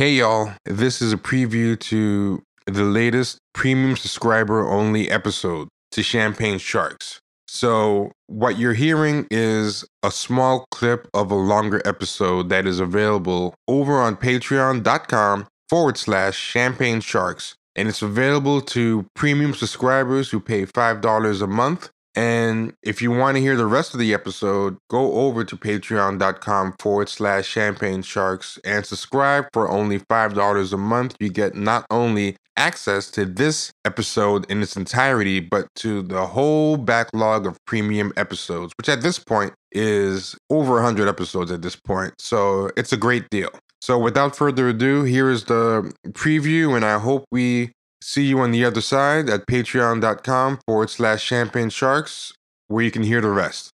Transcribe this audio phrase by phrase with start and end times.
[0.00, 6.56] Hey y'all, this is a preview to the latest premium subscriber only episode to Champagne
[6.56, 7.20] Sharks.
[7.46, 13.52] So, what you're hearing is a small clip of a longer episode that is available
[13.68, 17.54] over on patreon.com forward slash champagne sharks.
[17.76, 21.90] And it's available to premium subscribers who pay $5 a month
[22.20, 26.74] and if you want to hear the rest of the episode, go over to patreon.com
[26.78, 31.16] forward slash champagne sharks and subscribe for only $5 a month.
[31.18, 36.76] You get not only access to this episode in its entirety, but to the whole
[36.76, 42.12] backlog of premium episodes, which at this point is over 100 episodes at this point.
[42.18, 43.48] So it's a great deal.
[43.80, 47.72] So without further ado, here is the preview, and I hope we
[48.02, 52.32] See you on the other side at patreon.com forward slash champagne sharks,
[52.68, 53.70] where you can hear the rest.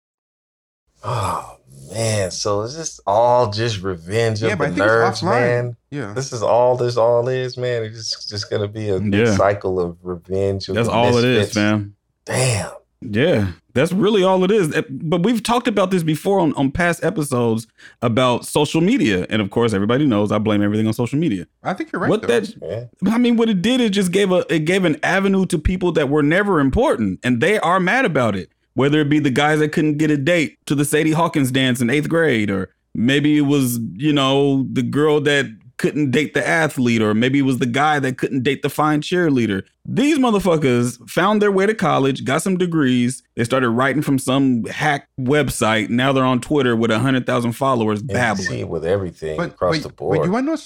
[1.05, 1.59] Oh
[1.93, 5.77] man, so is this all just revenge of yeah, the nerds, man?
[5.91, 7.84] Yeah, this is all this all is, man.
[7.84, 9.37] It's just, just gonna be a yeah.
[9.37, 10.69] cycle of revenge.
[10.69, 11.25] Of That's all misfits.
[11.25, 11.95] it is, man.
[12.25, 12.70] Damn.
[13.11, 14.75] Yeah, that's really all it is.
[14.89, 17.67] But we've talked about this before on, on past episodes
[18.03, 19.27] about social media.
[19.29, 21.47] And of course, everybody knows I blame everything on social media.
[21.62, 22.11] I think you're right.
[22.11, 22.41] What though.
[22.41, 23.12] that yeah.
[23.12, 25.93] I mean, what it did, it just gave a it gave an avenue to people
[25.93, 27.21] that were never important.
[27.23, 28.51] And they are mad about it.
[28.75, 31.81] Whether it be the guys that couldn't get a date to the Sadie Hawkins dance
[31.81, 35.47] in eighth grade, or maybe it was, you know, the girl that
[35.78, 39.02] couldn't date the athlete, or maybe it was the guy that couldn't date the fine
[39.02, 39.62] cheerleader.
[39.84, 43.22] These motherfuckers found their way to college, got some degrees.
[43.34, 45.91] They started writing from some hack website.
[45.91, 48.48] Now they're on Twitter with a hundred thousand followers, babbling.
[48.48, 50.19] See with everything but, across the board.
[50.19, 50.58] But you want to know?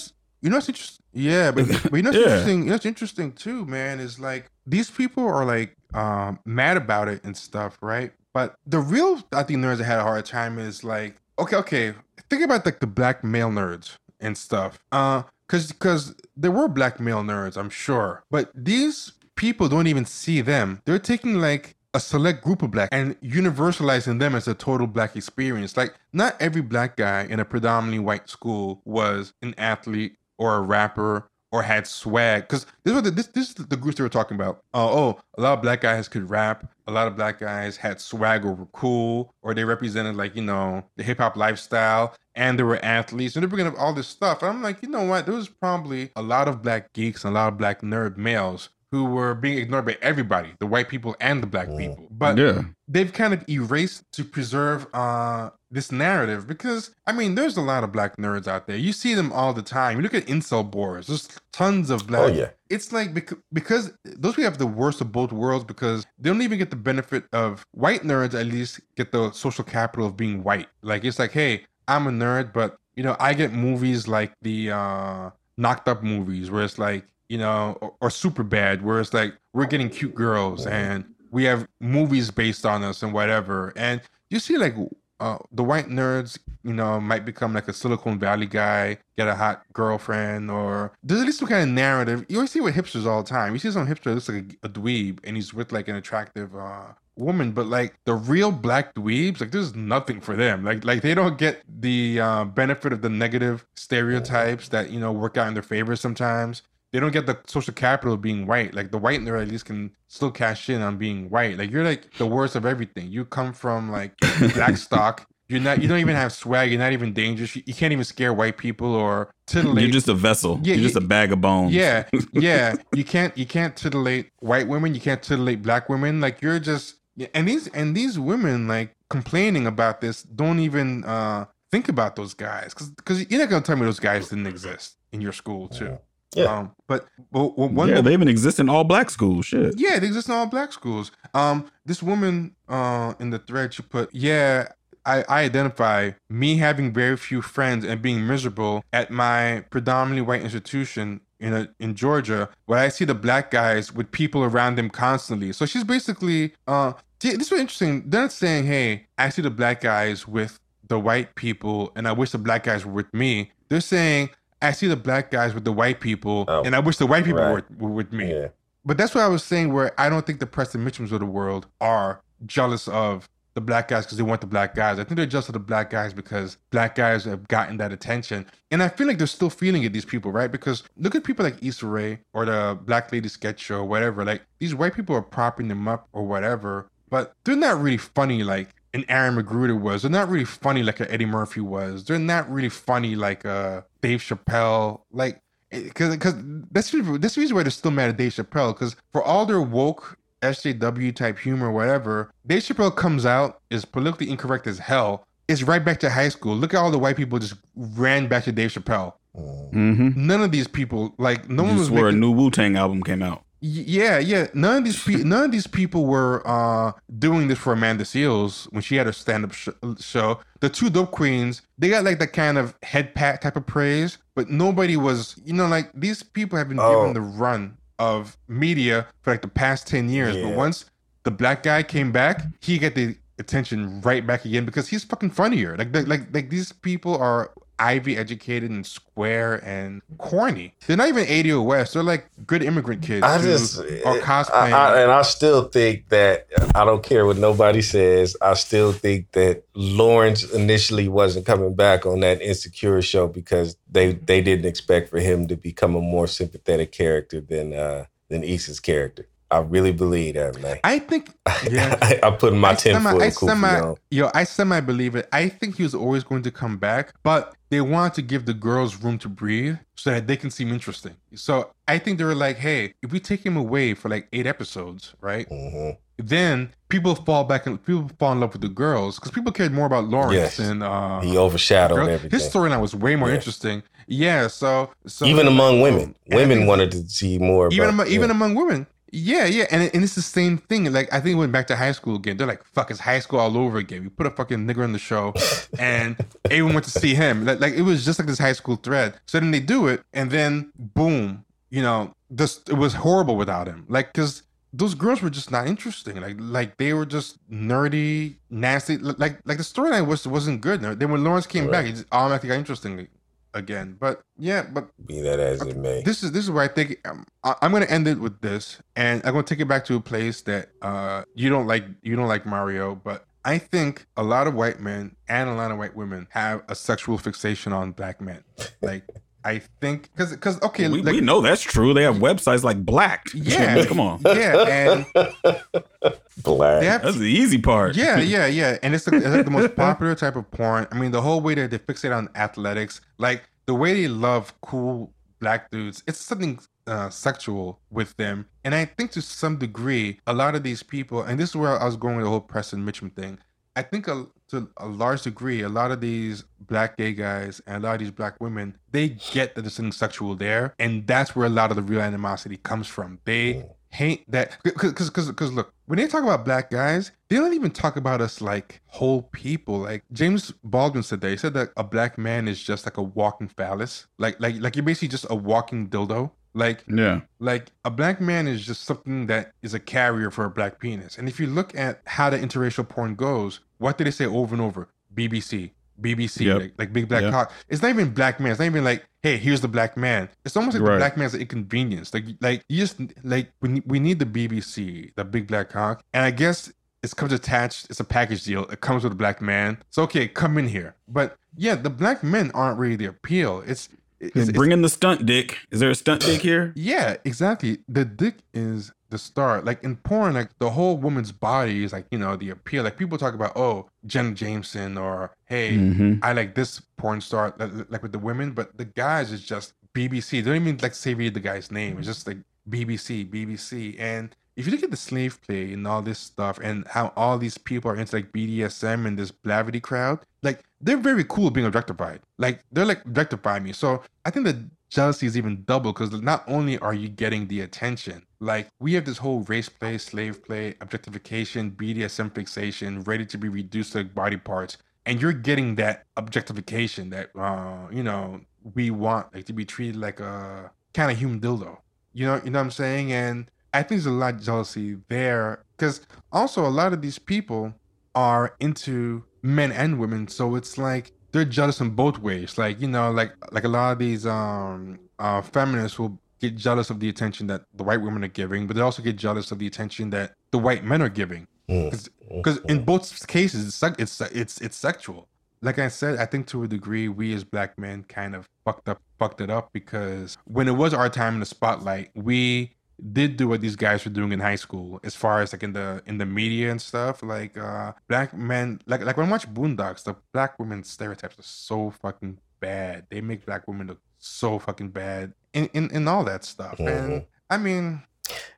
[0.42, 1.04] You know what's interesting?
[1.12, 2.24] Yeah, but, but you know what's yeah.
[2.24, 2.58] interesting?
[2.60, 7.08] You know what's interesting too, man, is like these people are like um, mad about
[7.08, 8.12] it and stuff, right?
[8.32, 11.94] But the real, I think nerds that had a hard time is like, okay, okay,
[12.28, 14.78] think about like the black male nerds, and stuff.
[14.92, 20.04] Uh, cause because there were black male nerds, I'm sure, but these people don't even
[20.04, 20.82] see them.
[20.84, 25.16] They're taking like a select group of black and universalizing them as a total black
[25.16, 25.76] experience.
[25.76, 30.60] Like not every black guy in a predominantly white school was an athlete or a
[30.60, 32.42] rapper or had swag.
[32.42, 34.62] Because this was the, this this is the groups they were talking about.
[34.74, 36.70] Uh, oh, a lot of black guys could rap.
[36.86, 40.42] A lot of black guys had swag or were cool, or they represented like you
[40.42, 44.08] know the hip hop lifestyle, and they were athletes, and they're bringing up all this
[44.08, 44.42] stuff.
[44.42, 45.26] And I'm like, you know what?
[45.26, 48.70] There was probably a lot of black geeks and a lot of black nerd males
[48.92, 52.08] who were being ignored by everybody, the white people and the black people.
[52.10, 52.62] But yeah.
[52.88, 57.84] they've kind of erased to preserve uh, this narrative because I mean, there's a lot
[57.84, 58.76] of black nerds out there.
[58.76, 59.96] You see them all the time.
[59.96, 61.06] You look at incel boards.
[61.06, 62.22] There's tons of black.
[62.22, 62.50] Oh yeah.
[62.68, 66.42] It's like because, because those people have the worst of both worlds because they don't
[66.42, 68.38] even get the benefit of white nerds.
[68.38, 70.68] At least get the social capital of being white.
[70.82, 74.72] Like it's like, hey, I'm a nerd, but you know, I get movies like the
[74.72, 79.14] uh, knocked up movies where it's like you know, or, or super bad, where it's
[79.14, 83.72] like we're getting cute girls and we have movies based on us and whatever.
[83.76, 84.00] And
[84.30, 84.74] you see like
[85.20, 89.34] uh, the white nerds, you know, might become like a Silicon Valley guy, get a
[89.34, 92.24] hot girlfriend, or there's at least some kind of narrative.
[92.28, 93.52] You always see with hipsters all the time.
[93.52, 96.56] You see some hipster looks like a, a dweeb and he's with like an attractive
[96.56, 100.64] uh, woman, but like the real black dweebs, like there's nothing for them.
[100.64, 105.12] Like like they don't get the uh, benefit of the negative stereotypes that you know
[105.12, 106.62] work out in their favor sometimes
[106.92, 108.74] they don't get the social capital of being white.
[108.74, 111.56] Like the white nerd at least can still cash in on being white.
[111.58, 113.08] Like you're like the worst of everything.
[113.08, 114.16] You come from like
[114.54, 115.26] black stock.
[115.48, 115.82] You're not.
[115.82, 116.70] You don't even have swag.
[116.70, 117.56] You're not even dangerous.
[117.56, 119.82] You, you can't even scare white people or titillate.
[119.82, 120.60] You're just a vessel.
[120.62, 121.74] Yeah, you're just a bag of bones.
[121.74, 122.76] Yeah, yeah.
[122.92, 123.36] you can't.
[123.36, 124.94] You can't titillate white women.
[124.94, 126.20] You can't titillate black women.
[126.20, 126.96] Like you're just.
[127.34, 132.32] And these and these women like complaining about this don't even uh think about those
[132.32, 135.68] guys because because you're not gonna tell me those guys didn't exist in your school
[135.68, 135.98] too.
[136.34, 136.44] Yeah.
[136.44, 139.46] Um, but, but one yeah, they even exist in all black schools.
[139.46, 139.74] Shit.
[139.78, 141.10] Yeah, they exist in all black schools.
[141.34, 144.68] Um, this woman uh in the thread she put, yeah,
[145.04, 150.42] I, I identify me having very few friends and being miserable at my predominantly white
[150.42, 154.90] institution in a, in Georgia, where I see the black guys with people around them
[154.90, 155.52] constantly.
[155.52, 158.08] So she's basically uh this was interesting.
[158.08, 162.12] They're not saying, hey, I see the black guys with the white people and I
[162.12, 163.52] wish the black guys were with me.
[163.68, 164.30] They're saying
[164.62, 167.24] I see the black guys with the white people, oh, and I wish the white
[167.24, 167.64] people right.
[167.78, 168.30] were, were, with me.
[168.32, 168.48] Yeah.
[168.84, 171.26] But that's what I was saying, where I don't think the Preston Mitchums of the
[171.26, 174.98] world are jealous of the black guys because they want the black guys.
[174.98, 178.46] I think they're jealous of the black guys because black guys have gotten that attention.
[178.70, 180.50] And I feel like they're still feeling it, these people, right?
[180.50, 184.24] Because look at people like Issa Rae or the Black Lady Sketch Show or whatever.
[184.24, 188.44] Like these white people are propping them up or whatever, but they're not really funny
[188.44, 190.02] like an Aaron McGruder was.
[190.02, 192.04] They're not really funny like a Eddie Murphy was.
[192.04, 195.02] They're not really funny like a Dave Chappelle.
[195.12, 195.40] Like
[195.70, 196.34] because because
[196.70, 200.18] that's this reason why they're still mad at Dave Chappelle because for all their woke
[200.42, 205.26] SJW type humor, whatever, Dave Chappelle comes out is politically incorrect as hell.
[205.48, 206.54] It's right back to high school.
[206.54, 209.14] Look at all the white people just ran back to Dave Chappelle.
[209.36, 210.26] Mm-hmm.
[210.26, 213.02] None of these people, like no one was where making, a new Wu Tang album
[213.02, 213.44] came out.
[213.60, 214.48] Yeah, yeah.
[214.54, 218.72] None of these pe- none of these people were uh, doing this for Amanda Seales
[218.72, 219.68] when she had her stand up sh-
[219.98, 220.40] show.
[220.60, 224.18] The two dope queens, they got like that kind of head pat type of praise,
[224.34, 227.00] but nobody was, you know, like these people have been oh.
[227.00, 230.36] given the run of media for like the past ten years.
[230.36, 230.44] Yeah.
[230.44, 230.86] But once
[231.24, 235.30] the black guy came back, he got the attention right back again because he's fucking
[235.30, 235.76] funnier.
[235.76, 240.74] Like, like, like these people are Ivy educated and square and corny.
[240.86, 241.94] They're not even ADO West.
[241.94, 243.22] They're like good immigrant kids.
[243.22, 244.72] I just are cosplaying.
[244.72, 248.36] I, I, and I still think that I don't care what nobody says.
[248.42, 254.12] I still think that Lawrence initially wasn't coming back on that insecure show because they
[254.12, 258.78] they didn't expect for him to become a more sympathetic character than uh than Issa's
[258.80, 259.26] character.
[259.50, 260.78] I really believe that, man.
[260.84, 261.30] I think
[261.70, 261.98] yeah.
[262.00, 263.96] I, I put my ten foot I semi, on.
[264.10, 265.28] Yo, I semi believe it.
[265.32, 268.54] I think he was always going to come back, but they wanted to give the
[268.54, 271.14] girls room to breathe so that they can seem interesting.
[271.34, 274.46] So I think they were like, hey, if we take him away for like eight
[274.46, 275.48] episodes, right?
[275.48, 275.90] Mm-hmm.
[276.18, 279.72] Then people fall back and people fall in love with the girls because people cared
[279.72, 280.58] more about Lawrence yes.
[280.58, 282.30] and uh, he overshadowed everything.
[282.30, 283.36] His storyline was way more yeah.
[283.36, 283.82] interesting.
[284.06, 287.68] Yeah, so, so even among women, women wanted to see more.
[287.68, 288.12] Even about, among, yeah.
[288.14, 290.92] even among women, yeah, yeah, and, and it's the same thing.
[290.92, 292.36] Like I think we went back to high school again.
[292.36, 294.92] They're like, "Fuck, it's high school all over again." We put a fucking nigger in
[294.92, 295.34] the show,
[295.78, 297.44] and everyone went to see him.
[297.44, 299.14] Like, like it was just like this high school thread.
[299.26, 303.66] So then they do it, and then boom, you know, this it was horrible without
[303.66, 303.86] him.
[303.88, 304.42] Like, cause
[304.72, 306.20] those girls were just not interesting.
[306.20, 308.98] Like, like they were just nerdy, nasty.
[308.98, 310.82] Like, like the storyline was wasn't good.
[310.82, 311.72] Then when Lawrence came right.
[311.72, 313.08] back, it just automatically got interesting
[313.54, 313.96] again.
[313.98, 317.00] But yeah, but be that as it may, this is this is where I think
[317.06, 319.68] um, I, am going to end it with this, and I'm going to take it
[319.68, 321.84] back to a place that uh you don't like.
[322.02, 325.70] You don't like Mario, but I think a lot of white men and a lot
[325.70, 328.44] of white women have a sexual fixation on black men.
[328.82, 329.04] Like
[329.44, 331.94] I think because because okay, we, like, we know that's true.
[331.94, 333.26] They have websites like Black.
[333.34, 334.20] Yeah, come on.
[334.26, 335.06] Yeah, and
[336.42, 336.82] Black.
[336.82, 337.96] Have, that's the easy part.
[337.96, 338.78] Yeah, yeah, yeah.
[338.82, 340.86] And it's, it's like the most popular type of porn.
[340.92, 344.52] I mean, the whole way that they fixate on athletics, like the way they love
[344.60, 348.46] cool black dudes, it's something uh, sexual with them.
[348.64, 351.80] And I think to some degree, a lot of these people, and this is where
[351.80, 353.38] I was going with the whole Preston Mitchum thing.
[353.76, 357.82] I think a, to a large degree, a lot of these black gay guys and
[357.82, 361.34] a lot of these black women, they get that there's something sexual there, and that's
[361.34, 363.18] where a lot of the real animosity comes from.
[363.24, 367.54] They hate that because because because look, when they talk about black guys, they don't
[367.54, 369.80] even talk about us like whole people.
[369.80, 373.02] Like James Baldwin said that he said that a black man is just like a
[373.02, 376.30] walking phallus, like like like you're basically just a walking dildo.
[376.52, 380.50] Like yeah, like a black man is just something that is a carrier for a
[380.50, 381.16] black penis.
[381.16, 384.54] And if you look at how the interracial porn goes, what do they say over
[384.54, 384.88] and over?
[385.14, 385.70] BBC,
[386.00, 386.60] BBC, yep.
[386.60, 387.32] like, like, big black yep.
[387.32, 387.52] cock.
[387.68, 388.52] It's not even black man.
[388.52, 390.28] It's not even like, hey, here's the black man.
[390.44, 390.94] It's almost like right.
[390.94, 392.12] the black man's an inconvenience.
[392.12, 396.02] Like like you just like we we need the BBC, the big black cock.
[396.12, 397.86] And I guess it comes attached.
[397.90, 398.64] It's a package deal.
[398.64, 399.78] It comes with a black man.
[399.90, 400.96] So okay, come in here.
[401.08, 403.62] But yeah, the black men aren't really the appeal.
[403.66, 403.88] It's
[404.20, 405.58] it's, Bring in the stunt dick.
[405.70, 406.72] Is there a stunt dick here?
[406.80, 407.78] Yeah, exactly.
[407.88, 409.60] The dick is the star.
[409.62, 412.84] Like in porn, like the whole woman's body is like, you know, the appeal.
[412.84, 416.14] Like people talk about, oh, Jenna Jameson or hey, mm-hmm.
[416.22, 417.54] I like this porn star,
[417.88, 420.30] like with the women, but the guys is just BBC.
[420.30, 421.98] They don't even like say read the guy's name.
[421.98, 423.96] It's just like BBC, BBC.
[423.98, 427.38] And if you look at the slave play and all this stuff and how all
[427.38, 431.66] these people are into like BDSM and this blavity crowd, like they're very cool being
[431.66, 432.20] objectified.
[432.38, 433.72] Like they're like objectifying me.
[433.72, 437.60] So I think the jealousy is even double because not only are you getting the
[437.60, 443.38] attention, like we have this whole race play, slave play, objectification, BDSM fixation, ready to
[443.38, 448.40] be reduced to body parts, and you're getting that objectification that uh, you know
[448.74, 451.78] we want like to be treated like a kind of human dildo.
[452.12, 453.12] You know, you know what I'm saying?
[453.12, 456.00] And I think there's a lot of jealousy there because
[456.32, 457.74] also a lot of these people
[458.14, 462.58] are into men and women, so it's like they're jealous in both ways.
[462.58, 466.90] Like you know, like like a lot of these um uh feminists will get jealous
[466.90, 469.58] of the attention that the white women are giving, but they also get jealous of
[469.58, 471.46] the attention that the white men are giving.
[471.66, 472.70] Because mm.
[472.70, 475.28] in both cases, it's it's it's it's sexual.
[475.62, 478.88] Like I said, I think to a degree, we as black men kind of fucked
[478.88, 482.74] up fucked it up because when it was our time in the spotlight, we
[483.12, 485.72] did do what these guys were doing in high school as far as like in
[485.72, 489.52] the in the media and stuff like uh black men like like when I watch
[489.52, 494.58] Boondocks the black women stereotypes are so fucking bad they make black women look so
[494.58, 496.78] fucking bad in in, in all that stuff.
[496.78, 497.12] Mm-hmm.
[497.12, 498.02] And I mean,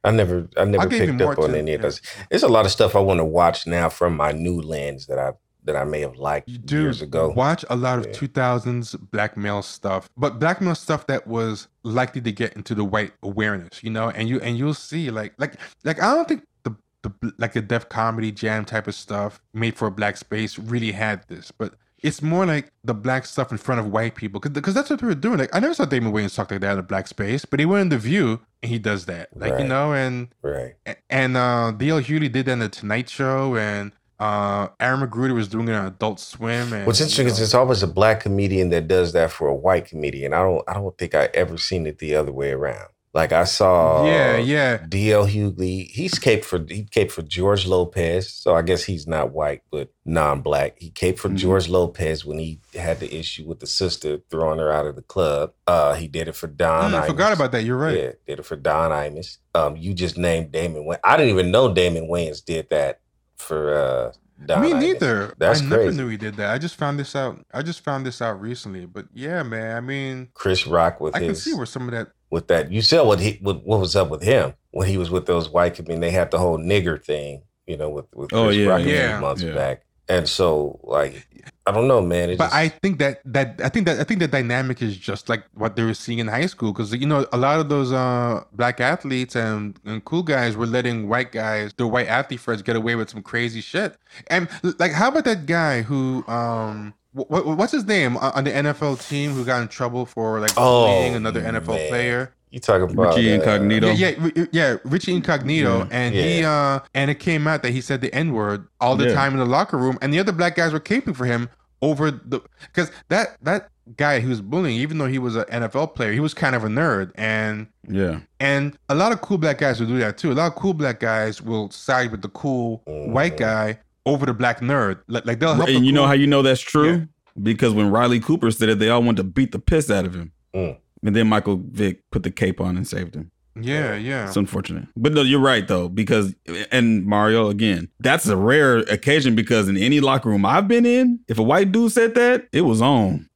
[0.04, 2.02] I never, I never picked up on to, any of this.
[2.30, 5.18] There's a lot of stuff I want to watch now from my new lens that
[5.18, 5.32] I
[5.64, 7.30] that I may have liked years ago.
[7.30, 8.12] Watch a lot of yeah.
[8.12, 12.84] 2000s black male stuff, but black male stuff that was likely to get into the
[12.84, 14.10] white awareness, you know.
[14.10, 15.54] And you and you'll see like like
[15.84, 19.76] like I don't think the the like the Def Comedy Jam type of stuff made
[19.76, 23.58] for a black space really had this, but it's more like the black stuff in
[23.58, 25.38] front of white people because that's what they were doing.
[25.38, 27.66] Like I never saw Damon Wayans talk like that in a black space, but he
[27.66, 29.62] went in the View and he does that, like right.
[29.62, 30.74] you know, and right.
[31.08, 32.00] And uh, D.L.
[32.00, 36.20] Hughley did that in the Tonight Show, and uh, Aaron McGruder was doing an Adult
[36.20, 36.72] Swim.
[36.72, 39.48] And, What's interesting you know, is it's always a black comedian that does that for
[39.48, 40.32] a white comedian.
[40.32, 42.86] I don't, I don't think I ever seen it the other way around.
[43.14, 44.86] Like I saw, yeah, yeah.
[44.88, 45.26] D.L.
[45.26, 49.60] Hughley, he's caped for he caped for George Lopez, so I guess he's not white
[49.70, 50.78] but non-black.
[50.78, 51.36] He caped for mm-hmm.
[51.36, 55.02] George Lopez when he had the issue with the sister throwing her out of the
[55.02, 55.52] club.
[55.66, 56.92] Uh, he did it for Don.
[56.92, 57.64] Mm, I forgot about that.
[57.64, 57.94] You're right.
[57.94, 59.36] Yeah, did it for Don Imus.
[59.54, 61.00] Um, you just named Damon Wayans.
[61.04, 63.02] I didn't even know Damon Wayans did that
[63.36, 64.12] for uh
[64.46, 65.34] Don Me neither.
[65.38, 65.76] That's I crazy.
[65.76, 66.52] never knew he did that.
[66.52, 67.44] I just found this out.
[67.52, 68.86] I just found this out recently.
[68.86, 69.76] But yeah, man.
[69.76, 72.72] I mean, Chris Rock with I his, can see where some of that with that.
[72.72, 75.48] You saw what he what, what was up with him when he was with those
[75.48, 75.78] white.
[75.78, 78.60] I mean, they had the whole nigger thing, you know, with with oh, Chris oh,
[78.60, 79.54] yeah, Rock yeah, a few months yeah.
[79.54, 79.82] back.
[80.08, 81.26] And so, like,
[81.66, 82.30] I don't know, man.
[82.30, 82.56] It but just...
[82.56, 85.76] I think that that I think that I think the dynamic is just like what
[85.76, 88.80] they were seeing in high school because you know a lot of those uh black
[88.80, 92.96] athletes and, and cool guys were letting white guys, the white athlete friends, get away
[92.96, 93.96] with some crazy shit.
[94.26, 99.06] And like, how about that guy who um what, what's his name on the NFL
[99.08, 101.88] team who got in trouble for like oh, another NFL man.
[101.88, 102.34] player?
[102.52, 103.92] You talking about Richie uh, Incognito?
[103.92, 105.88] Yeah, yeah, yeah, Richie Incognito, yeah.
[105.90, 106.22] and yeah.
[106.22, 109.14] he uh, and it came out that he said the N word all the yeah.
[109.14, 111.48] time in the locker room, and the other black guys were caping for him
[111.80, 115.94] over the because that that guy he was bullying, even though he was an NFL
[115.94, 119.56] player, he was kind of a nerd, and yeah, and a lot of cool black
[119.56, 120.30] guys will do that too.
[120.30, 123.12] A lot of cool black guys will side with the cool mm-hmm.
[123.12, 125.00] white guy over the black nerd.
[125.06, 125.68] Like, like they'll help.
[125.68, 126.02] And the you cool.
[126.02, 126.92] know how you know that's true?
[126.92, 127.04] Yeah.
[127.42, 130.14] Because when Riley Cooper said it, they all wanted to beat the piss out of
[130.14, 130.32] him.
[130.54, 130.76] Mm.
[131.04, 133.30] And then Michael Vick put the cape on and saved him.
[133.60, 134.28] Yeah, yeah.
[134.28, 134.88] It's unfortunate.
[134.96, 136.34] But no, you're right though, because
[136.70, 141.20] and Mario again, that's a rare occasion because in any locker room I've been in,
[141.28, 143.28] if a white dude said that, it was on.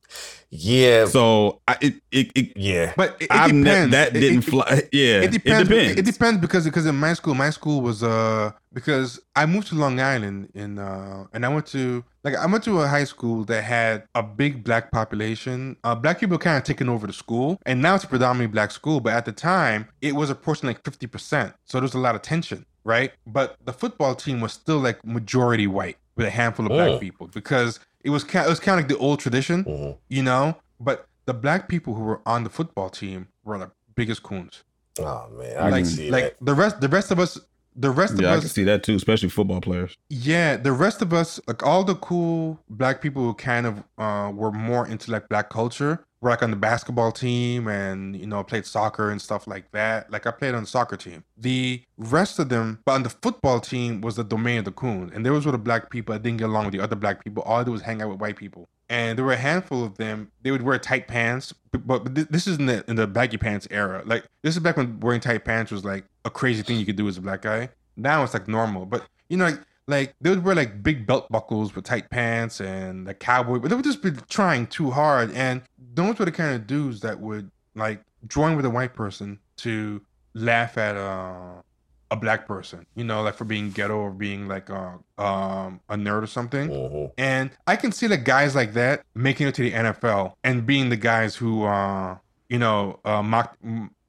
[0.58, 1.06] Yeah.
[1.06, 2.92] So I, it, it, it yeah.
[2.96, 3.52] But it, it depends.
[3.52, 4.82] Ne- that didn't it, fly.
[4.92, 5.22] Yeah.
[5.22, 5.70] It depends.
[5.70, 6.00] It depends.
[6.00, 9.74] It depends because because in my school, my school was uh because I moved to
[9.74, 13.44] Long Island in uh and I went to like I went to a high school
[13.44, 15.76] that had a big black population.
[15.84, 18.70] Uh, black people kind of taken over the school, and now it's a predominantly black
[18.70, 19.00] school.
[19.00, 22.22] But at the time, it was approaching like fifty percent, so there's a lot of
[22.22, 23.12] tension, right?
[23.26, 26.98] But the football team was still like majority white with a handful of black oh.
[26.98, 29.90] people because it was kind, it was kind of like the old tradition, mm-hmm.
[30.08, 30.56] you know.
[30.78, 34.62] But the black people who were on the football team were the biggest coons.
[35.00, 36.36] Oh man, I like, can see like that.
[36.40, 37.38] the rest, the rest of us,
[37.74, 38.38] the rest yeah, of us.
[38.38, 39.96] I can see that too, especially football players.
[40.08, 44.30] Yeah, the rest of us, like all the cool black people who kind of uh,
[44.32, 48.66] were more into like black culture, like on the basketball team and you know played
[48.66, 50.10] soccer and stuff like that.
[50.10, 51.24] Like I played on the soccer team.
[51.36, 55.10] The rest of them, but on the football team was the domain of the coon,
[55.14, 57.22] and there was with the black people i didn't get along with the other black
[57.22, 57.42] people.
[57.44, 59.96] All I did was hang out with white people, and there were a handful of
[59.98, 60.30] them.
[60.42, 63.66] They would wear tight pants, but, but this is in the in the baggy pants
[63.70, 64.02] era.
[64.04, 66.96] Like this is back when wearing tight pants was like a crazy thing you could
[66.96, 67.70] do as a black guy.
[67.96, 69.46] Now it's like normal, but you know.
[69.46, 73.58] Like, like they would wear like big belt buckles with tight pants and the cowboy,
[73.58, 75.30] but they would just be trying too hard.
[75.32, 75.62] And
[75.96, 80.00] those were the kind of dudes that would like join with a white person to
[80.34, 81.62] laugh at uh,
[82.10, 85.80] a black person, you know, like for being ghetto or being like a uh, um,
[85.88, 86.68] a nerd or something.
[86.68, 87.06] Mm-hmm.
[87.18, 90.90] And I can see the guys like that making it to the NFL and being
[90.90, 92.16] the guys who, uh,
[92.48, 93.58] you know, uh, mocked.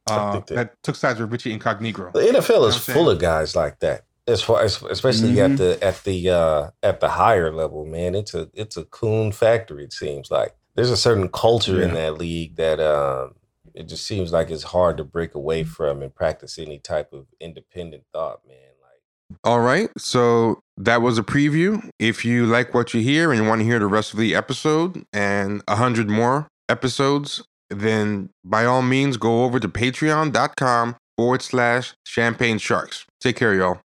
[0.09, 2.11] Uh, that, that, took sides with Richie Incognito.
[2.13, 5.53] The NFL is full of guys like that as far as especially mm-hmm.
[5.53, 9.31] at the at the uh at the higher level man it's a it's a coon
[9.31, 11.87] factory it seems like there's a certain culture yeah.
[11.87, 13.33] in that league that um
[13.73, 17.25] it just seems like it's hard to break away from and practice any type of
[17.41, 21.89] independent thought man like all right so that was a preview.
[21.97, 24.35] If you like what you hear and you want to hear the rest of the
[24.35, 31.41] episode and a hundred more episodes then by all means go over to patreon.com forward
[31.41, 33.05] slash champagne sharks.
[33.19, 33.81] Take care y'all